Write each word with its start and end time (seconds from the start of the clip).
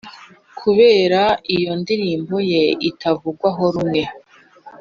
Kubera 0.59 1.21
iyo 1.55 1.71
ndirimbo 1.81 2.35
ye 2.51 2.63
itavugwaho 2.89 3.63
rumwe 3.73 4.01